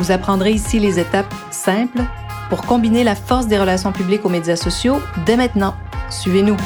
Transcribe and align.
Vous 0.00 0.12
apprendrez 0.12 0.52
ici 0.52 0.78
les 0.78 0.98
étapes 0.98 1.34
simples 1.50 2.00
pour 2.48 2.62
combiner 2.62 3.04
la 3.04 3.14
force 3.14 3.48
des 3.48 3.58
relations 3.58 3.92
publiques 3.92 4.24
aux 4.24 4.30
médias 4.30 4.56
sociaux 4.56 4.98
dès 5.26 5.36
maintenant. 5.36 5.74
Suivez-nous. 6.08 6.56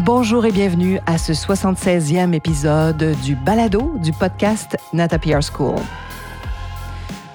Bonjour 0.00 0.44
et 0.44 0.52
bienvenue 0.52 0.98
à 1.06 1.16
ce 1.16 1.32
76e 1.32 2.34
épisode 2.34 3.16
du 3.24 3.34
balado 3.34 3.94
du 4.02 4.12
podcast 4.12 4.76
Nata 4.92 5.18
PR 5.18 5.40
School. 5.40 5.80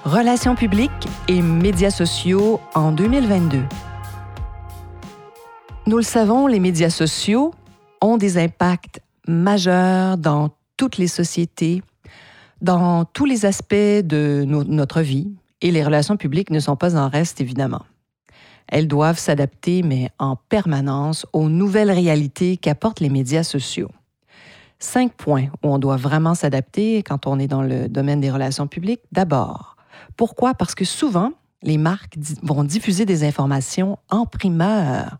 Relations 0.04 0.54
publiques 0.54 1.08
et 1.26 1.42
médias 1.42 1.90
sociaux 1.90 2.60
en 2.76 2.92
2022. 2.92 3.64
Nous 5.88 5.96
le 5.96 6.04
savons, 6.04 6.46
les 6.46 6.60
médias 6.60 6.90
sociaux 6.90 7.52
ont 8.00 8.16
des 8.16 8.38
impacts 8.38 9.00
majeurs 9.28 10.18
dans 10.18 10.50
toutes 10.76 10.96
les 10.96 11.06
sociétés, 11.06 11.82
dans 12.60 13.04
tous 13.04 13.24
les 13.24 13.46
aspects 13.46 13.74
de 13.74 14.44
notre 14.46 15.00
vie, 15.00 15.30
et 15.60 15.70
les 15.70 15.84
relations 15.84 16.16
publiques 16.16 16.50
ne 16.50 16.60
sont 16.60 16.76
pas 16.76 16.96
en 16.96 17.08
reste, 17.08 17.40
évidemment. 17.40 17.82
Elles 18.68 18.88
doivent 18.88 19.18
s'adapter, 19.18 19.82
mais 19.82 20.10
en 20.18 20.36
permanence, 20.36 21.26
aux 21.32 21.48
nouvelles 21.48 21.90
réalités 21.90 22.56
qu'apportent 22.56 23.00
les 23.00 23.08
médias 23.08 23.42
sociaux. 23.42 23.90
Cinq 24.78 25.12
points 25.12 25.46
où 25.62 25.68
on 25.68 25.78
doit 25.78 25.96
vraiment 25.96 26.34
s'adapter 26.34 27.02
quand 27.02 27.26
on 27.26 27.38
est 27.38 27.48
dans 27.48 27.62
le 27.62 27.88
domaine 27.88 28.20
des 28.20 28.30
relations 28.30 28.68
publiques. 28.68 29.00
D'abord, 29.10 29.76
pourquoi? 30.16 30.54
Parce 30.54 30.74
que 30.74 30.84
souvent, 30.84 31.32
les 31.62 31.78
marques 31.78 32.16
vont 32.42 32.62
diffuser 32.62 33.04
des 33.04 33.24
informations 33.24 33.98
en 34.10 34.26
primeur 34.26 35.18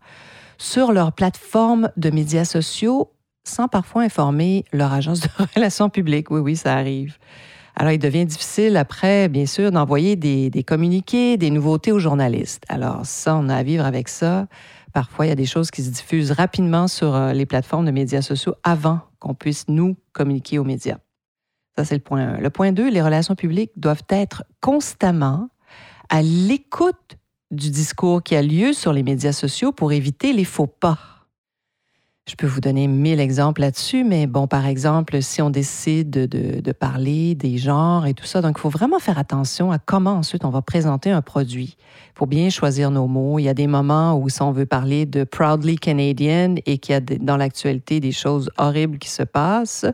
sur 0.59 0.93
leur 0.93 1.13
plateforme 1.13 1.91
de 1.97 2.11
médias 2.11 2.45
sociaux 2.45 3.11
sans 3.45 3.69
parfois 3.69 4.03
informer 4.03 4.65
leur 4.73 4.93
agence 4.93 5.21
de 5.21 5.29
relations 5.55 5.91
publiques. 5.91 6.31
Oui, 6.31 6.41
oui, 6.41 6.57
ça 6.57 6.75
arrive. 6.75 7.17
Alors, 7.81 7.93
il 7.93 7.99
devient 7.99 8.27
difficile 8.27 8.77
après, 8.77 9.29
bien 9.29 9.47
sûr, 9.47 9.71
d'envoyer 9.71 10.17
des, 10.17 10.65
communiqués, 10.65 11.37
des 11.37 11.51
nouveautés 11.51 11.93
aux 11.93 12.01
journalistes. 12.01 12.65
Alors, 12.69 13.07
ça, 13.07 13.37
on 13.37 13.49
a 13.49 13.55
à 13.55 13.63
vivre 13.63 13.85
avec 13.85 14.09
ça. 14.09 14.49
Parfois, 14.93 15.27
il 15.27 15.29
y 15.29 15.33
a 15.33 15.37
des 15.37 15.47
choses 15.47 15.71
qui 15.71 15.83
se 15.83 15.91
diffusent 15.91 16.33
rapidement 16.33 16.89
sur 16.89 17.15
euh, 17.15 17.33
les 17.33 17.47
plateformes 17.47 17.87
de 17.87 17.93
médias 17.93 18.23
sociaux 18.23 18.55
avant 18.65 19.01
qu'on 19.21 19.35
puisse 19.35 19.67
nous 19.69 19.97
communiquer 20.13 20.59
aux 20.59 20.65
médias. 20.65 20.99
Ça, 21.77 21.85
c'est 21.85 21.95
le 21.95 22.01
point 22.01 22.21
1. 22.21 22.39
Le 22.39 22.51
point 22.51 22.73
2, 22.73 22.91
les 22.91 23.01
relations 23.01 23.37
publiques 23.37 23.71
doivent 23.77 24.03
être 24.09 24.43
constamment 24.61 25.49
à 26.09 26.23
l'écoute 26.23 27.17
du 27.53 27.71
discours 27.71 28.25
qui 28.25 28.35
a 28.35 28.43
lieu 28.43 28.73
sur 28.73 28.93
les 28.93 29.05
médias 29.05 29.33
sociaux 29.33 29.71
pour 29.71 29.93
éviter 29.93 30.33
les 30.33 30.45
faux 30.45 30.67
pas. 30.67 30.99
Je 32.29 32.35
peux 32.37 32.47
vous 32.47 32.61
donner 32.61 32.89
mille 32.89 33.21
exemples 33.21 33.63
là-dessus, 33.63 34.05
mais 34.05 34.27
bon, 34.27 34.47
par 34.47 34.67
exemple, 34.67 35.23
si 35.23 35.41
on 35.41 35.49
décide 35.49 36.11
de, 36.11 36.73
parler 36.73 37.35
des 37.35 37.57
genres 37.57 38.07
et 38.07 38.13
tout 38.13 38.27
ça, 38.27 38.43
donc 38.43 38.57
il 38.59 38.61
faut 38.61 38.69
vraiment 38.69 38.99
faire 38.99 39.19
attention 39.19 39.73
à 39.73 39.79
comment 39.79 40.13
ensuite 40.13 40.45
on 40.45 40.51
va 40.51 40.61
présenter 40.61 41.11
un 41.11 41.23
produit. 41.23 41.79
Il 42.15 42.19
faut 42.19 42.27
bien 42.27 42.51
choisir 42.51 42.91
nos 42.91 43.07
mots. 43.07 43.39
Il 43.39 43.45
y 43.45 43.49
a 43.49 43.55
des 43.55 43.67
moments 43.67 44.15
où 44.15 44.29
si 44.29 44.43
on 44.43 44.53
veut 44.53 44.67
parler 44.67 45.07
de 45.07 45.25
proudly 45.25 45.77
Canadian 45.77 46.57
et 46.67 46.77
qu'il 46.77 46.93
y 46.93 46.97
a 46.97 47.01
dans 47.01 47.39
l'actualité 47.39 47.99
des 47.99 48.13
choses 48.13 48.51
horribles 48.59 48.99
qui 48.99 49.09
se 49.09 49.23
passent 49.23 49.87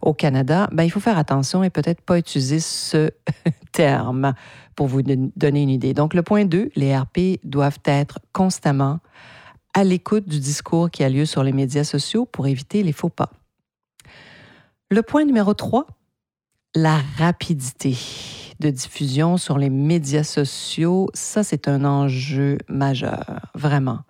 au 0.00 0.14
Canada, 0.14 0.68
ben, 0.70 0.84
il 0.84 0.90
faut 0.90 1.00
faire 1.00 1.18
attention 1.18 1.64
et 1.64 1.70
peut-être 1.70 2.02
pas 2.02 2.18
utiliser 2.18 2.60
ce 2.60 3.10
terme 3.72 4.34
pour 4.76 4.86
vous 4.86 5.02
donner 5.02 5.62
une 5.62 5.70
idée. 5.70 5.92
Donc 5.92 6.14
le 6.14 6.22
point 6.22 6.44
2, 6.44 6.70
les 6.76 6.96
RP 6.96 7.40
doivent 7.42 7.80
être 7.84 8.20
constamment 8.32 9.00
à 9.74 9.84
l'écoute 9.84 10.28
du 10.28 10.40
discours 10.40 10.90
qui 10.90 11.04
a 11.04 11.08
lieu 11.08 11.26
sur 11.26 11.42
les 11.42 11.52
médias 11.52 11.84
sociaux 11.84 12.26
pour 12.26 12.46
éviter 12.46 12.82
les 12.82 12.92
faux 12.92 13.08
pas. 13.08 13.30
Le 14.90 15.02
point 15.02 15.24
numéro 15.24 15.54
3, 15.54 15.86
la 16.74 16.98
rapidité 17.16 17.96
de 18.60 18.70
diffusion 18.70 19.36
sur 19.36 19.58
les 19.58 19.70
médias 19.70 20.24
sociaux, 20.24 21.08
ça 21.14 21.42
c'est 21.42 21.68
un 21.68 21.84
enjeu 21.84 22.58
majeur, 22.68 23.40
vraiment. 23.54 24.00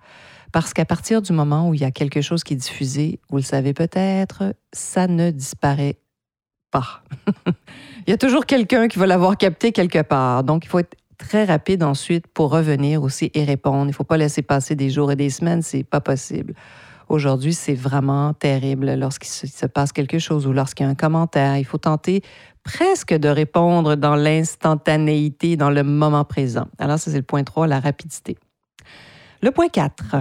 Parce 0.53 0.75
qu'à 0.75 0.85
partir 0.85 1.23
du 1.23 1.33
moment 1.33 1.69
où 1.69 1.75
il 1.75 1.81
y 1.81 1.85
a 1.85 1.91
quelque 1.91 2.21
chose 2.21 2.43
qui 2.43 2.55
est 2.55 2.57
diffusé, 2.57 3.21
vous 3.29 3.37
le 3.37 3.43
savez 3.43 3.73
peut-être, 3.73 4.55
ça 4.73 5.07
ne 5.07 5.31
disparaît 5.31 5.99
pas. 6.71 7.03
il 8.07 8.11
y 8.11 8.13
a 8.13 8.19
toujours 8.19 8.47
quelqu'un 8.47 8.89
qui 8.89 8.99
va 8.99 9.07
l'avoir 9.07 9.37
capté 9.37 9.73
quelque 9.73 10.03
part. 10.03 10.43
Donc, 10.43 10.65
il 10.65 10.69
faut 10.69 10.81
être 10.81 10.97
très 11.21 11.45
rapide 11.45 11.83
ensuite 11.83 12.27
pour 12.27 12.51
revenir 12.51 13.03
aussi 13.03 13.31
et 13.35 13.45
répondre. 13.45 13.85
Il 13.85 13.89
ne 13.89 13.93
faut 13.93 14.05
pas 14.05 14.17
laisser 14.17 14.43
passer 14.43 14.75
des 14.75 14.91
jours 14.91 15.13
et 15.13 15.17
des 15.17 15.31
semaines, 15.31 15.63
c'est 15.63 15.85
pas 15.85 16.01
possible. 16.01 16.55
Aujourd'hui, 17.09 17.53
c'est 17.55 17.75
vraiment 17.75 18.33
terrible 18.33 18.95
lorsqu'il 18.95 19.29
se 19.29 19.67
passe 19.67 19.93
quelque 19.93 20.19
chose 20.19 20.47
ou 20.47 20.53
lorsqu'il 20.53 20.87
y 20.87 20.89
a 20.89 20.91
un 20.91 20.95
commentaire. 20.95 21.57
Il 21.57 21.65
faut 21.65 21.79
tenter 21.79 22.23
presque 22.63 23.13
de 23.13 23.29
répondre 23.29 23.97
dans 23.97 24.15
l'instantanéité, 24.15 25.57
dans 25.57 25.71
le 25.71 25.83
moment 25.83 26.25
présent. 26.25 26.69
Alors, 26.79 26.99
ça, 26.99 27.11
c'est 27.11 27.17
le 27.17 27.23
point 27.23 27.43
3, 27.45 27.67
la 27.67 27.81
rapidité. 27.81 28.39
Le 29.43 29.51
point 29.51 29.69
4, 29.69 30.17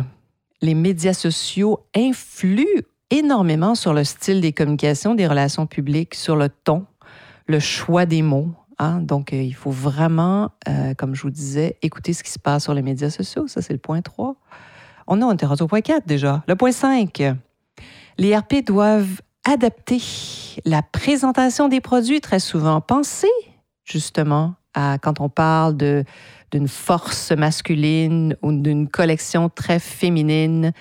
les 0.61 0.73
médias 0.73 1.13
sociaux 1.13 1.85
influent 1.95 2.81
énormément 3.11 3.75
sur 3.75 3.93
le 3.93 4.03
style 4.03 4.41
des 4.41 4.53
communications, 4.53 5.15
des 5.15 5.27
relations 5.27 5.67
publiques, 5.67 6.15
sur 6.15 6.35
le 6.35 6.49
ton, 6.49 6.85
le 7.45 7.59
choix 7.59 8.05
des 8.05 8.21
mots, 8.21 8.49
Hein? 8.79 9.01
Donc, 9.01 9.33
euh, 9.33 9.41
il 9.41 9.53
faut 9.53 9.71
vraiment, 9.71 10.51
euh, 10.67 10.93
comme 10.95 11.13
je 11.13 11.21
vous 11.21 11.29
disais, 11.29 11.77
écouter 11.81 12.13
ce 12.13 12.23
qui 12.23 12.31
se 12.31 12.39
passe 12.39 12.63
sur 12.63 12.73
les 12.73 12.81
médias 12.81 13.09
sociaux. 13.09 13.47
Ça, 13.47 13.61
c'est 13.61 13.73
le 13.73 13.79
point 13.79 14.01
3. 14.01 14.35
On, 15.07 15.31
était 15.31 15.45
rendu 15.45 15.63
au 15.63 15.67
point 15.67 15.81
4 15.81 16.07
déjà. 16.07 16.43
Le 16.47 16.55
point 16.55 16.71
5. 16.71 17.35
Les 18.17 18.35
RP 18.35 18.65
doivent 18.65 19.21
adapter 19.45 20.01
la 20.65 20.81
présentation 20.81 21.67
des 21.67 21.81
produits 21.81 22.21
très 22.21 22.39
souvent. 22.39 22.81
Pensez 22.81 23.27
justement 23.83 24.55
à 24.73 24.97
quand 25.01 25.19
on 25.19 25.29
parle 25.29 25.75
de 25.75 26.03
d'une 26.51 26.67
force 26.67 27.31
masculine 27.31 28.35
ou 28.41 28.51
d'une 28.51 28.87
collection 28.87 29.49
très 29.49 29.77
féminine 29.77 30.73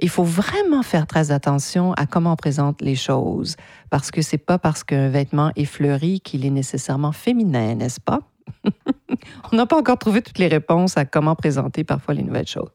il 0.00 0.08
faut 0.08 0.24
vraiment 0.24 0.82
faire 0.82 1.06
très 1.06 1.30
attention 1.30 1.92
à 1.94 2.06
comment 2.06 2.32
on 2.32 2.36
présente 2.36 2.82
les 2.82 2.96
choses, 2.96 3.56
parce 3.90 4.10
que 4.10 4.22
c'est 4.22 4.38
pas 4.38 4.58
parce 4.58 4.84
qu'un 4.84 5.08
vêtement 5.08 5.50
est 5.56 5.64
fleuri 5.64 6.20
qu'il 6.20 6.44
est 6.44 6.50
nécessairement 6.50 7.12
féminin, 7.12 7.74
n'est-ce 7.76 8.00
pas? 8.00 8.20
on 9.52 9.56
n'a 9.56 9.66
pas 9.66 9.78
encore 9.78 9.98
trouvé 9.98 10.22
toutes 10.22 10.38
les 10.38 10.48
réponses 10.48 10.96
à 10.96 11.04
comment 11.04 11.34
présenter 11.34 11.84
parfois 11.84 12.14
les 12.14 12.22
nouvelles 12.22 12.48
choses. 12.48 12.70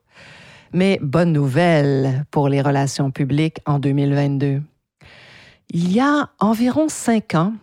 Mais 0.72 1.00
bonne 1.02 1.34
nouvelle 1.34 2.26
pour 2.32 2.48
les 2.48 2.62
relations 2.62 3.12
publiques 3.12 3.58
en 3.66 3.80
2022. 3.80 4.62
Il 5.72 5.92
y 5.92 6.00
a 6.00 6.30
environ 6.40 6.88
cinq 6.90 7.36
ans, 7.36 7.54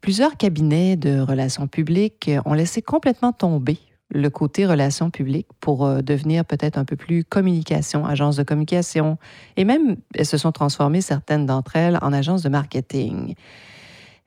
plusieurs 0.00 0.36
cabinets 0.36 0.96
de 0.96 1.20
relations 1.20 1.66
publiques 1.66 2.30
ont 2.44 2.54
laissé 2.54 2.80
complètement 2.80 3.32
tomber 3.32 3.78
le 4.10 4.30
côté 4.30 4.66
relations 4.66 5.10
publiques 5.10 5.48
pour 5.60 5.84
euh, 5.84 6.02
devenir 6.02 6.44
peut-être 6.44 6.78
un 6.78 6.84
peu 6.84 6.96
plus 6.96 7.24
communication, 7.24 8.04
agence 8.04 8.36
de 8.36 8.42
communication. 8.42 9.18
Et 9.56 9.64
même, 9.64 9.96
elles 10.14 10.26
se 10.26 10.38
sont 10.38 10.52
transformées, 10.52 11.00
certaines 11.00 11.46
d'entre 11.46 11.76
elles, 11.76 11.98
en 12.02 12.12
agences 12.12 12.42
de 12.42 12.48
marketing. 12.48 13.34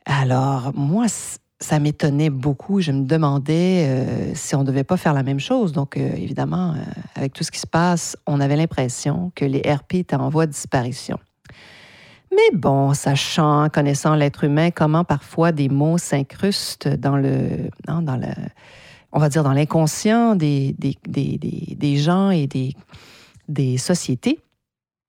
Alors, 0.06 0.72
moi, 0.74 1.06
ça 1.60 1.80
m'étonnait 1.80 2.30
beaucoup. 2.30 2.82
Je 2.82 2.92
me 2.92 3.06
demandais 3.06 3.86
euh, 3.88 4.32
si 4.36 4.56
on 4.56 4.62
ne 4.62 4.66
devait 4.66 4.84
pas 4.84 4.98
faire 4.98 5.14
la 5.14 5.24
même 5.24 5.40
chose. 5.40 5.72
Donc, 5.72 5.98
euh, 5.98 6.12
évidemment, 6.16 6.76
avec 7.16 7.34
tout 7.34 7.44
ce 7.44 7.52
qui 7.52 7.60
se 7.60 7.68
passe, 7.68 8.18
on 8.26 8.40
avait 8.40 8.56
l'impression 8.56 9.32
que 9.36 9.46
les 9.46 9.62
RP 9.62 9.96
étaient 9.96 10.16
en 10.16 10.30
voie 10.30 10.46
de 10.46 10.52
disparition. 10.52 11.18
Mais 12.34 12.58
bon, 12.58 12.94
sachant, 12.94 13.70
connaissant 13.70 14.16
l'être 14.16 14.44
humain, 14.44 14.72
comment 14.72 15.04
parfois 15.04 15.52
des 15.52 15.70
mots 15.70 16.00
s'incrustent 16.00 16.88
dans 16.88 17.16
le, 17.16 17.70
dans 17.86 18.00
le, 18.00 18.34
on 19.14 19.20
va 19.20 19.30
dire, 19.30 19.44
dans 19.44 19.54
l'inconscient 19.54 20.36
des, 20.36 20.76
des, 20.78 21.98
gens 21.98 22.32
et 22.32 22.48
des, 22.48 22.76
des 23.48 23.78
sociétés. 23.78 24.40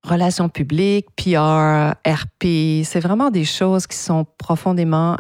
Relations 0.04 0.50
publiques, 0.50 1.06
PR, 1.16 1.94
RP, 2.06 2.84
c'est 2.84 3.00
vraiment 3.00 3.30
des 3.30 3.46
choses 3.46 3.86
qui 3.86 3.96
sont 3.96 4.26
profondément, 4.36 5.16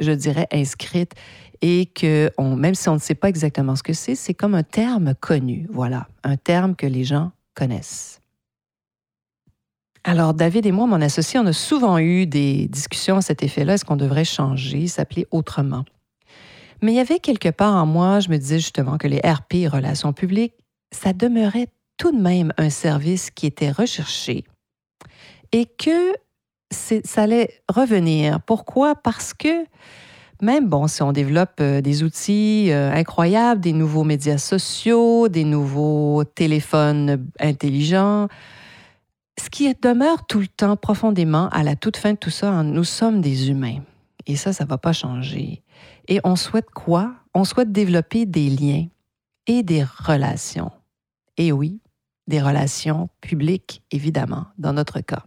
je 0.00 0.10
dirais, 0.10 0.48
inscrites 0.52 1.12
et 1.62 1.86
que, 1.86 2.32
on, 2.36 2.56
même 2.56 2.74
si 2.74 2.88
on 2.88 2.94
ne 2.94 2.98
sait 2.98 3.14
pas 3.14 3.28
exactement 3.28 3.76
ce 3.76 3.84
que 3.84 3.92
c'est, 3.92 4.16
c'est 4.16 4.34
comme 4.34 4.56
un 4.56 4.64
terme 4.64 5.14
connu, 5.14 5.68
voilà, 5.70 6.08
un 6.24 6.36
terme 6.36 6.74
que 6.74 6.86
les 6.86 7.04
gens 7.04 7.30
connaissent. 7.54 8.20
Alors, 10.02 10.34
David 10.34 10.66
et 10.66 10.72
moi, 10.72 10.86
mon 10.86 11.00
associé, 11.02 11.38
on 11.38 11.46
a 11.46 11.52
souvent 11.52 11.98
eu 11.98 12.26
des 12.26 12.66
discussions 12.68 13.18
à 13.18 13.20
cet 13.20 13.42
effet-là. 13.42 13.74
Est-ce 13.74 13.84
qu'on 13.84 13.96
devrait 13.96 14.24
changer, 14.24 14.86
s'appeler 14.86 15.26
autrement? 15.30 15.84
Mais 16.82 16.92
il 16.92 16.96
y 16.96 17.00
avait 17.00 17.18
quelque 17.18 17.50
part 17.50 17.74
en 17.74 17.86
moi, 17.86 18.20
je 18.20 18.30
me 18.30 18.38
disais 18.38 18.58
justement 18.58 18.98
que 18.98 19.06
les 19.06 19.18
RP, 19.18 19.70
relations 19.70 20.12
publiques, 20.12 20.54
ça 20.92 21.12
demeurait 21.12 21.68
tout 21.96 22.12
de 22.12 22.20
même 22.20 22.52
un 22.56 22.70
service 22.70 23.30
qui 23.30 23.46
était 23.46 23.70
recherché 23.70 24.44
et 25.52 25.66
que 25.66 26.14
ça 26.70 27.22
allait 27.22 27.62
revenir. 27.68 28.40
Pourquoi? 28.42 28.94
Parce 28.94 29.34
que 29.34 29.66
même, 30.40 30.68
bon, 30.68 30.86
si 30.86 31.02
on 31.02 31.12
développe 31.12 31.60
euh, 31.60 31.80
des 31.82 32.02
outils 32.02 32.70
euh, 32.70 32.90
incroyables, 32.92 33.60
des 33.60 33.74
nouveaux 33.74 34.04
médias 34.04 34.38
sociaux, 34.38 35.28
des 35.28 35.44
nouveaux 35.44 36.24
téléphones 36.24 37.26
intelligents, 37.38 38.28
ce 39.38 39.50
qui 39.50 39.72
demeure 39.82 40.26
tout 40.26 40.40
le 40.40 40.46
temps 40.46 40.76
profondément 40.76 41.48
à 41.50 41.62
la 41.62 41.76
toute 41.76 41.96
fin 41.96 42.12
de 42.12 42.18
tout 42.18 42.30
ça, 42.30 42.50
hein, 42.50 42.64
nous 42.64 42.84
sommes 42.84 43.20
des 43.20 43.50
humains. 43.50 43.80
Et 44.26 44.36
ça, 44.36 44.52
ça 44.52 44.64
ne 44.64 44.68
va 44.68 44.78
pas 44.78 44.92
changer. 44.92 45.62
Et 46.10 46.20
on 46.24 46.36
souhaite 46.36 46.70
quoi? 46.70 47.14
On 47.34 47.44
souhaite 47.44 47.70
développer 47.70 48.26
des 48.26 48.50
liens 48.50 48.86
et 49.46 49.62
des 49.62 49.84
relations. 49.84 50.72
Et 51.36 51.52
oui, 51.52 51.80
des 52.26 52.42
relations 52.42 53.08
publiques, 53.20 53.82
évidemment, 53.92 54.46
dans 54.58 54.72
notre 54.72 55.00
cas. 55.00 55.24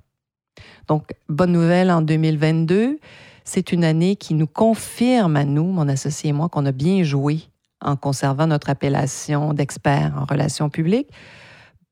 Donc, 0.88 1.16
bonne 1.30 1.54
nouvelle 1.54 1.90
en 1.90 2.02
2022, 2.02 3.00
c'est 3.46 3.72
une 3.72 3.86
année 3.86 4.18
qui 4.18 4.34
nous 4.34 4.46
confirme 4.46 5.38
à 5.38 5.46
nous, 5.46 5.66
mon 5.66 5.88
associé 5.88 6.30
et 6.30 6.34
moi, 6.34 6.50
qu'on 6.50 6.66
a 6.66 6.74
bien 6.74 7.04
joué 7.04 7.40
en 7.82 7.96
conservant 7.96 8.48
notre 8.48 8.70
appellation 8.70 9.54
d'expert 9.54 10.14
en 10.18 10.26
relations 10.26 10.70
publiques 10.70 11.10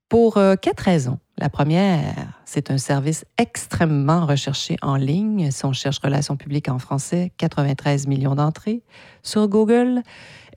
pour 0.09 0.35
euh, 0.35 0.55
quatre 0.55 0.81
raisons. 0.81 1.19
La 1.37 1.49
première, 1.49 2.30
c'est 2.53 2.69
un 2.69 2.77
service 2.77 3.23
extrêmement 3.37 4.25
recherché 4.25 4.75
en 4.81 4.97
ligne. 4.97 5.51
Si 5.51 5.63
on 5.63 5.71
cherche 5.71 5.99
relations 5.99 6.35
publiques 6.35 6.67
en 6.67 6.79
français, 6.79 7.31
93 7.37 8.07
millions 8.07 8.35
d'entrées 8.35 8.81
sur 9.23 9.47
Google 9.47 10.01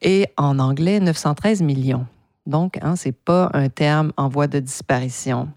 et 0.02 0.26
en 0.36 0.58
anglais, 0.58 0.98
913 0.98 1.62
millions. 1.62 2.04
Donc, 2.46 2.78
hein, 2.82 2.96
ce 2.96 3.08
n'est 3.08 3.12
pas 3.12 3.48
un 3.54 3.68
terme 3.68 4.12
en 4.16 4.28
voie 4.28 4.48
de 4.48 4.58
disparition. 4.58 5.50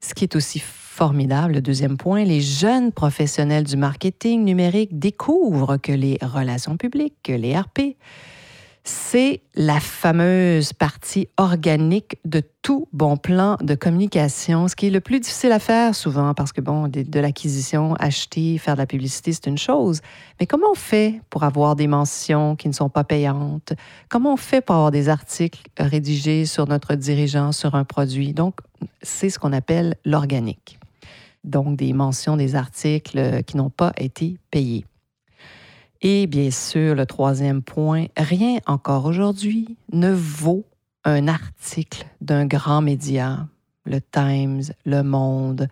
Ce 0.00 0.14
qui 0.14 0.24
est 0.24 0.34
aussi 0.34 0.58
formidable, 0.58 1.54
le 1.54 1.60
deuxième 1.60 1.96
point, 1.96 2.24
les 2.24 2.40
jeunes 2.40 2.90
professionnels 2.90 3.64
du 3.64 3.76
marketing 3.76 4.42
numérique 4.42 4.98
découvrent 4.98 5.76
que 5.76 5.92
les 5.92 6.18
relations 6.22 6.76
publiques, 6.76 7.18
que 7.22 7.32
les 7.32 7.56
RP, 7.56 7.96
c'est 8.88 9.42
la 9.56 9.80
fameuse 9.80 10.72
partie 10.72 11.28
organique 11.38 12.18
de 12.24 12.40
tout 12.62 12.86
bon 12.92 13.16
plan 13.16 13.56
de 13.60 13.74
communication, 13.74 14.68
ce 14.68 14.76
qui 14.76 14.86
est 14.86 14.90
le 14.90 15.00
plus 15.00 15.18
difficile 15.18 15.50
à 15.50 15.58
faire 15.58 15.94
souvent 15.94 16.34
parce 16.34 16.52
que, 16.52 16.60
bon, 16.60 16.86
de, 16.86 17.20
l'acquisition, 17.20 17.94
acheter, 17.96 18.58
faire 18.58 18.74
de 18.74 18.80
la 18.80 18.86
publicité, 18.86 19.32
c'est 19.32 19.46
une 19.46 19.58
chose. 19.58 20.00
Mais 20.38 20.46
comment 20.46 20.68
on 20.70 20.76
fait 20.76 21.20
pour 21.30 21.42
avoir 21.42 21.74
des 21.74 21.88
mentions 21.88 22.54
qui 22.54 22.68
ne 22.68 22.72
sont 22.72 22.88
pas 22.88 23.02
payantes? 23.02 23.72
Comment 24.08 24.34
on 24.34 24.36
fait 24.36 24.60
pour 24.60 24.76
avoir 24.76 24.90
des 24.92 25.08
articles 25.08 25.62
rédigés 25.78 26.46
sur 26.46 26.68
notre 26.68 26.94
dirigeant, 26.94 27.50
sur 27.50 27.74
un 27.74 27.84
produit? 27.84 28.34
Donc, 28.34 28.60
c'est 29.02 29.30
ce 29.30 29.38
qu'on 29.40 29.52
appelle 29.52 29.96
l'organique. 30.04 30.78
Donc, 31.42 31.76
des 31.76 31.92
mentions, 31.92 32.36
des 32.36 32.54
articles 32.54 33.42
qui 33.44 33.56
n'ont 33.56 33.70
pas 33.70 33.92
été 33.96 34.38
payés. 34.50 34.84
Et 36.02 36.26
bien 36.26 36.50
sûr, 36.50 36.94
le 36.94 37.06
troisième 37.06 37.62
point, 37.62 38.06
rien 38.16 38.58
encore 38.66 39.06
aujourd'hui 39.06 39.76
ne 39.92 40.12
vaut 40.12 40.64
un 41.04 41.28
article 41.28 42.06
d'un 42.20 42.46
grand 42.46 42.82
média, 42.82 43.46
le 43.84 44.00
Times, 44.00 44.62
Le 44.84 45.02
Monde, 45.02 45.68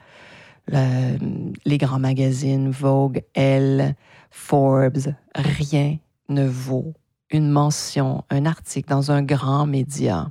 les 0.68 1.78
grands 1.78 1.98
magazines, 1.98 2.70
Vogue, 2.70 3.22
Elle, 3.34 3.96
Forbes, 4.30 5.14
rien 5.34 5.98
ne 6.28 6.46
vaut 6.46 6.94
une 7.30 7.50
mention, 7.50 8.24
un 8.30 8.46
article 8.46 8.88
dans 8.88 9.10
un 9.10 9.22
grand 9.22 9.66
média 9.66 10.30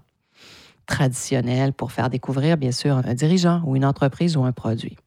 traditionnel 0.86 1.74
pour 1.74 1.92
faire 1.92 2.10
découvrir, 2.10 2.57
bien 2.57 2.72
sûr, 2.72 2.96
un 2.96 3.13
dirigeant 3.13 3.62
ou 3.66 3.75
une 3.75 3.86
entreprise 3.86 4.36
ou 4.38 4.44
un 4.44 4.51
produit. 4.51 4.98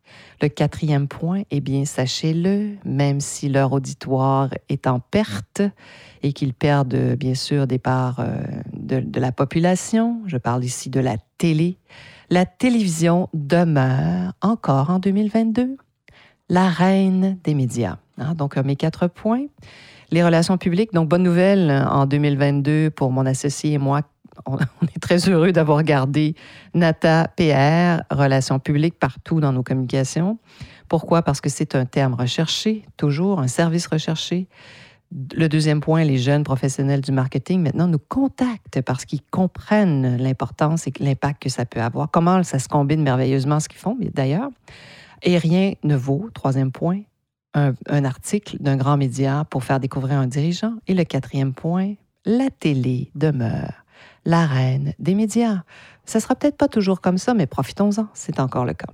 Le 0.42 0.48
quatrième 0.48 1.08
point, 1.08 1.42
eh 1.50 1.60
bien, 1.60 1.84
sachez-le, 1.84 2.76
même 2.84 3.20
si 3.20 3.48
leur 3.48 3.72
auditoire 3.72 4.50
est 4.68 4.86
en 4.86 5.00
perte 5.00 5.62
et 6.22 6.32
qu'ils 6.32 6.52
perdent, 6.52 7.14
bien 7.18 7.34
sûr, 7.34 7.66
des 7.66 7.78
parts 7.78 8.20
euh, 8.20 8.42
de, 8.74 9.20
la 9.20 9.32
population, 9.32 10.20
je 10.26 10.36
parle 10.36 10.64
ici 10.64 10.90
de 10.90 11.00
la 11.00 11.16
télé, 11.38 11.78
la 12.28 12.44
télévision 12.44 13.28
demeure 13.32 14.32
encore 14.42 14.90
en 14.90 14.98
2022 14.98 15.76
la 16.48 16.68
reine 16.68 17.38
des 17.42 17.54
médias. 17.54 17.96
Hein. 18.18 18.34
Donc, 18.34 18.56
mes 18.56 18.76
quatre 18.76 19.08
points. 19.08 19.46
Les 20.12 20.22
relations 20.22 20.56
publiques, 20.56 20.92
donc 20.92 21.08
bonne 21.08 21.24
nouvelle 21.24 21.84
en 21.90 22.06
2022 22.06 22.90
pour 22.90 23.10
mon 23.10 23.26
associé 23.26 23.72
et 23.72 23.78
moi 23.78 24.02
on, 24.46 24.56
est 24.58 25.00
très 25.00 25.28
heureux 25.28 25.52
d'avoir 25.52 25.82
gardé 25.82 26.34
NATA 26.74 27.28
PR, 27.36 28.02
relations 28.14 28.58
publiques, 28.58 28.98
partout 28.98 29.40
dans 29.40 29.52
nos 29.52 29.62
communications. 29.62 30.38
Pourquoi? 30.88 31.22
Parce 31.22 31.40
que 31.40 31.48
c'est 31.48 31.74
un 31.74 31.84
terme 31.84 32.14
recherché, 32.14 32.84
toujours, 32.96 33.40
un 33.40 33.48
service 33.48 33.86
recherché. 33.86 34.46
Le 35.34 35.48
deuxième 35.48 35.80
point, 35.80 36.04
les 36.04 36.18
jeunes 36.18 36.42
professionnels 36.42 37.00
du 37.00 37.12
marketing 37.12 37.62
maintenant 37.62 37.86
nous 37.86 37.98
contactent 37.98 38.82
parce 38.82 39.04
qu'ils 39.04 39.22
comprennent 39.30 40.16
l'importance 40.16 40.86
et 40.86 40.92
l'impact 40.98 41.42
que 41.42 41.48
ça 41.48 41.64
peut 41.64 41.80
avoir, 41.80 42.10
comment 42.10 42.42
ça 42.42 42.58
se 42.58 42.68
combine 42.68 43.02
merveilleusement 43.02 43.60
ce 43.60 43.68
qu'ils 43.68 43.78
font 43.78 43.96
d'ailleurs? 44.14 44.50
Et 45.22 45.38
rien 45.38 45.72
ne 45.84 45.96
vaut, 45.96 46.28
troisième 46.34 46.72
point, 46.72 47.00
un, 47.54 47.72
un 47.88 48.04
article 48.04 48.56
d'un 48.60 48.76
grand 48.76 48.96
média 48.96 49.44
pour 49.48 49.64
faire 49.64 49.80
découvrir 49.80 50.18
un 50.18 50.26
dirigeant. 50.26 50.74
Et 50.88 50.94
le 50.94 51.04
quatrième 51.04 51.54
point, 51.54 51.94
la 52.26 52.50
télé 52.50 53.10
demeure 53.14 53.85
la 54.26 54.44
reine 54.44 54.92
des 54.98 55.14
médias. 55.14 55.62
Ça 56.04 56.20
sera 56.20 56.34
peut-être 56.34 56.58
pas 56.58 56.68
toujours 56.68 57.00
comme 57.00 57.16
ça, 57.16 57.32
mais 57.32 57.46
profitons-en, 57.46 58.08
c'est 58.12 58.38
encore 58.38 58.66
le 58.66 58.74
cas. 58.74 58.88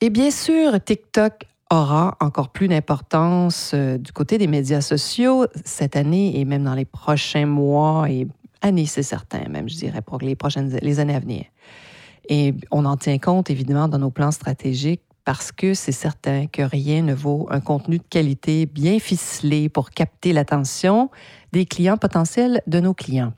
Et 0.00 0.08
bien 0.08 0.30
sûr, 0.30 0.82
TikTok 0.82 1.46
aura 1.70 2.16
encore 2.20 2.50
plus 2.50 2.68
d'importance 2.68 3.72
euh, 3.74 3.98
du 3.98 4.12
côté 4.12 4.38
des 4.38 4.46
médias 4.46 4.80
sociaux 4.80 5.46
cette 5.64 5.96
année 5.96 6.38
et 6.38 6.44
même 6.44 6.64
dans 6.64 6.74
les 6.74 6.84
prochains 6.84 7.46
mois 7.46 8.10
et 8.10 8.26
années, 8.62 8.86
c'est 8.86 9.02
certain, 9.02 9.48
même 9.48 9.68
je 9.68 9.76
dirais 9.76 10.02
pour 10.02 10.18
les 10.18 10.36
prochaines 10.36 10.76
les 10.82 11.00
années 11.00 11.14
à 11.14 11.20
venir. 11.20 11.44
Et 12.28 12.54
on 12.70 12.84
en 12.84 12.96
tient 12.96 13.18
compte 13.18 13.50
évidemment 13.50 13.88
dans 13.88 13.98
nos 13.98 14.10
plans 14.10 14.30
stratégiques 14.30 15.02
parce 15.24 15.52
que 15.52 15.74
c'est 15.74 15.92
certain 15.92 16.46
que 16.46 16.62
rien 16.62 17.02
ne 17.02 17.14
vaut 17.14 17.46
un 17.50 17.60
contenu 17.60 17.98
de 17.98 18.04
qualité 18.08 18.66
bien 18.66 18.98
ficelé 18.98 19.68
pour 19.68 19.90
capter 19.90 20.32
l'attention 20.32 21.10
des 21.52 21.64
clients 21.64 21.96
potentiels 21.96 22.60
de 22.66 22.80
nos 22.80 22.94
clients. 22.94 23.32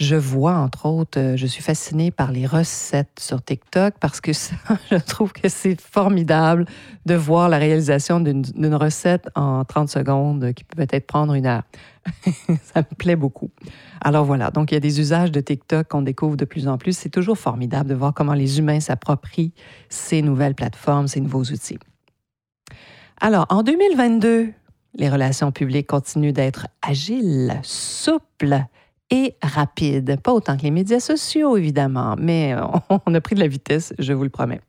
Je 0.00 0.16
vois, 0.16 0.54
entre 0.54 0.86
autres, 0.86 1.20
euh, 1.20 1.36
je 1.36 1.46
suis 1.46 1.62
fascinée 1.62 2.10
par 2.10 2.32
les 2.32 2.46
recettes 2.46 3.20
sur 3.20 3.44
TikTok 3.44 3.92
parce 4.00 4.22
que 4.22 4.32
ça, 4.32 4.56
je 4.90 4.96
trouve 4.96 5.34
que 5.34 5.50
c'est 5.50 5.78
formidable 5.78 6.64
de 7.04 7.14
voir 7.14 7.50
la 7.50 7.58
réalisation 7.58 8.18
d'une 8.18 8.74
recette 8.74 9.28
en 9.34 9.62
30 9.62 9.90
secondes 9.90 10.54
qui 10.54 10.64
peut 10.64 10.86
peut-être 10.86 11.06
prendre 11.06 11.34
une 11.34 11.44
heure. 11.44 11.64
ça 12.62 12.80
me 12.80 12.96
plaît 12.96 13.14
beaucoup. 13.14 13.50
Alors 14.00 14.24
voilà, 14.24 14.50
donc 14.50 14.72
il 14.72 14.74
y 14.74 14.78
a 14.78 14.80
des 14.80 15.00
usages 15.00 15.30
de 15.30 15.40
TikTok 15.40 15.88
qu'on 15.88 16.00
découvre 16.00 16.38
de 16.38 16.46
plus 16.46 16.66
en 16.66 16.78
plus. 16.78 16.96
C'est 16.96 17.10
toujours 17.10 17.36
formidable 17.36 17.90
de 17.90 17.94
voir 17.94 18.14
comment 18.14 18.32
les 18.32 18.58
humains 18.58 18.80
s'approprient 18.80 19.52
ces 19.90 20.22
nouvelles 20.22 20.54
plateformes, 20.54 21.08
ces 21.08 21.20
nouveaux 21.20 21.44
outils. 21.44 21.78
Alors, 23.20 23.44
en 23.50 23.62
2022, 23.62 24.50
les 24.94 25.10
relations 25.10 25.52
publiques 25.52 25.88
continuent 25.88 26.32
d'être 26.32 26.68
agiles, 26.80 27.60
souples, 27.62 28.64
et 29.10 29.36
rapide. 29.42 30.20
Pas 30.20 30.32
autant 30.32 30.56
que 30.56 30.62
les 30.62 30.70
médias 30.70 31.00
sociaux, 31.00 31.56
évidemment, 31.56 32.16
mais 32.18 32.54
on 33.06 33.14
a 33.14 33.20
pris 33.20 33.34
de 33.34 33.40
la 33.40 33.48
vitesse, 33.48 33.92
je 33.98 34.12
vous 34.12 34.24
le 34.24 34.30
promets. 34.30 34.60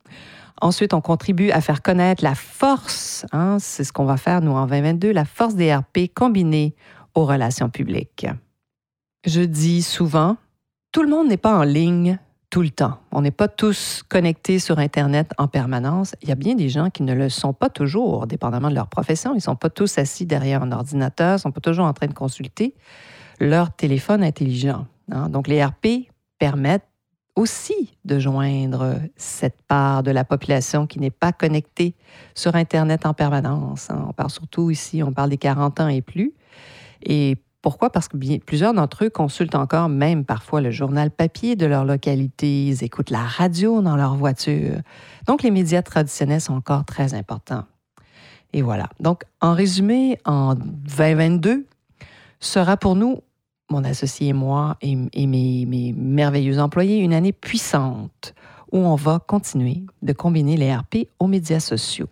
Ensuite, 0.60 0.94
on 0.94 1.00
contribue 1.00 1.50
à 1.50 1.60
faire 1.60 1.82
connaître 1.82 2.22
la 2.22 2.36
force, 2.36 3.26
hein, 3.32 3.56
c'est 3.58 3.82
ce 3.82 3.92
qu'on 3.92 4.04
va 4.04 4.16
faire 4.16 4.42
nous 4.42 4.52
en 4.52 4.66
2022, 4.66 5.12
la 5.12 5.24
force 5.24 5.54
des 5.54 5.74
RP 5.74 6.12
combinée 6.14 6.76
aux 7.14 7.24
relations 7.24 7.68
publiques. 7.68 8.26
Je 9.24 9.40
dis 9.40 9.82
souvent, 9.82 10.36
tout 10.92 11.02
le 11.02 11.08
monde 11.08 11.28
n'est 11.28 11.36
pas 11.36 11.58
en 11.58 11.64
ligne 11.64 12.18
tout 12.50 12.62
le 12.62 12.70
temps. 12.70 12.98
On 13.12 13.22
n'est 13.22 13.30
pas 13.30 13.48
tous 13.48 14.04
connectés 14.08 14.58
sur 14.58 14.78
Internet 14.78 15.32
en 15.38 15.48
permanence. 15.48 16.14
Il 16.22 16.28
y 16.28 16.32
a 16.32 16.36
bien 16.36 16.54
des 16.54 16.68
gens 16.68 16.90
qui 16.90 17.02
ne 17.02 17.14
le 17.14 17.28
sont 17.28 17.54
pas 17.54 17.70
toujours, 17.70 18.26
dépendamment 18.26 18.68
de 18.68 18.74
leur 18.74 18.88
profession. 18.88 19.32
Ils 19.32 19.38
ne 19.38 19.40
sont 19.40 19.56
pas 19.56 19.70
tous 19.70 19.96
assis 19.96 20.26
derrière 20.26 20.62
un 20.62 20.70
ordinateur, 20.70 21.30
ils 21.30 21.34
ne 21.34 21.38
sont 21.38 21.50
pas 21.50 21.60
toujours 21.60 21.86
en 21.86 21.92
train 21.94 22.08
de 22.08 22.14
consulter 22.14 22.74
leur 23.44 23.74
téléphone 23.74 24.22
intelligent. 24.22 24.86
Hein. 25.10 25.28
Donc, 25.28 25.48
les 25.48 25.62
RP 25.64 26.08
permettent 26.38 26.86
aussi 27.34 27.96
de 28.04 28.18
joindre 28.18 28.96
cette 29.16 29.62
part 29.62 30.02
de 30.02 30.10
la 30.10 30.24
population 30.24 30.86
qui 30.86 31.00
n'est 31.00 31.10
pas 31.10 31.32
connectée 31.32 31.94
sur 32.34 32.54
Internet 32.54 33.06
en 33.06 33.14
permanence. 33.14 33.90
Hein. 33.90 34.04
On 34.08 34.12
parle 34.12 34.30
surtout 34.30 34.70
ici, 34.70 35.02
on 35.02 35.12
parle 35.12 35.30
des 35.30 35.38
40 35.38 35.80
ans 35.80 35.88
et 35.88 36.02
plus. 36.02 36.34
Et 37.02 37.36
Pourquoi? 37.62 37.90
Parce 37.90 38.08
que 38.08 38.16
plusieurs 38.38 38.74
d'entre 38.74 39.04
eux 39.04 39.10
consultent 39.10 39.54
encore 39.54 39.88
même 39.88 40.24
parfois 40.24 40.60
le 40.60 40.72
journal 40.72 41.10
papier 41.10 41.54
de 41.54 41.64
leur 41.64 41.84
localité, 41.84 42.66
ils 42.66 42.84
écoutent 42.84 43.10
la 43.10 43.22
radio 43.22 43.80
dans 43.80 43.96
leur 43.96 44.16
voiture. 44.16 44.80
Donc, 45.26 45.42
les 45.42 45.52
médias 45.52 45.82
traditionnels 45.82 46.40
sont 46.40 46.54
encore 46.54 46.84
très 46.84 47.14
importants. 47.14 47.64
Et 48.52 48.62
voilà. 48.62 48.88
Donc, 49.00 49.22
en 49.40 49.54
résumé, 49.54 50.18
en 50.24 50.54
2022 50.54 51.66
sera 52.40 52.76
pour 52.76 52.96
nous, 52.96 53.20
mon 53.72 53.84
associé 53.84 54.28
et 54.28 54.32
moi 54.32 54.76
et, 54.80 54.94
mes, 54.94 55.66
mes 55.66 55.92
merveilleux 55.96 56.60
employés, 56.60 56.98
une 56.98 57.14
année 57.14 57.32
puissante 57.32 58.34
où 58.70 58.78
on 58.78 58.94
va 58.94 59.18
continuer 59.18 59.82
de 60.02 60.12
combiner 60.12 60.56
les 60.56 60.74
RP 60.74 61.08
aux 61.18 61.26
médias 61.26 61.60
sociaux. 61.60 62.08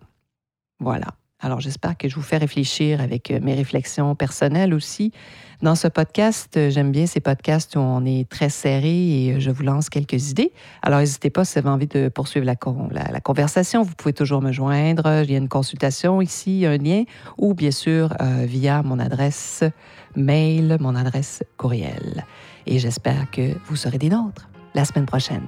Voilà. 0.79 1.07
Alors 1.41 1.59
j'espère 1.59 1.97
que 1.97 2.07
je 2.07 2.15
vous 2.15 2.21
fais 2.21 2.37
réfléchir 2.37 3.01
avec 3.01 3.31
euh, 3.31 3.39
mes 3.41 3.55
réflexions 3.55 4.13
personnelles 4.13 4.75
aussi. 4.75 5.11
Dans 5.63 5.73
ce 5.73 5.87
podcast, 5.87 6.55
euh, 6.55 6.69
j'aime 6.69 6.91
bien 6.91 7.07
ces 7.07 7.19
podcasts 7.19 7.75
où 7.75 7.79
on 7.79 8.05
est 8.05 8.29
très 8.29 8.49
serré 8.49 9.25
et 9.25 9.33
euh, 9.33 9.39
je 9.39 9.49
vous 9.49 9.63
lance 9.63 9.89
quelques 9.89 10.29
idées. 10.29 10.51
Alors 10.83 10.99
n'hésitez 10.99 11.31
pas 11.31 11.43
si 11.43 11.53
vous 11.53 11.59
avez 11.59 11.69
envie 11.69 11.87
de 11.87 12.09
poursuivre 12.09 12.45
la, 12.45 12.55
conversation, 13.21 13.81
vous 13.81 13.95
pouvez 13.95 14.13
toujours 14.13 14.43
me 14.43 14.51
joindre. 14.51 15.23
Il 15.23 15.31
y 15.31 15.35
a 15.35 15.39
une 15.39 15.49
consultation 15.49 16.21
ici, 16.21 16.63
un 16.67 16.77
lien, 16.77 17.03
ou 17.39 17.55
bien 17.55 17.71
sûr 17.71 18.15
via 18.43 18.83
mon 18.83 18.99
adresse 18.99 19.63
mail, 20.15 20.77
mon 20.79 20.95
adresse 20.95 21.43
courriel. 21.57 22.25
Et 22.67 22.79
j'espère 22.79 23.29
que 23.31 23.55
vous 23.65 23.75
serez 23.75 23.97
des 23.97 24.09
nôtres 24.09 24.47
la 24.73 24.85
semaine 24.85 25.05
prochaine. 25.05 25.47